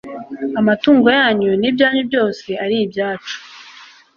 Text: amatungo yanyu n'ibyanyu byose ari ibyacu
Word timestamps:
amatungo 0.59 1.07
yanyu 1.19 1.49
n'ibyanyu 1.61 2.01
byose 2.09 2.49
ari 2.63 2.75
ibyacu 2.85 3.35